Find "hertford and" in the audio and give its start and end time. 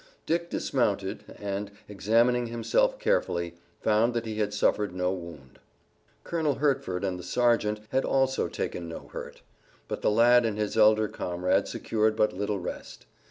6.55-7.19